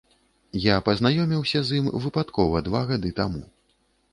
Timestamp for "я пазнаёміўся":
0.61-1.61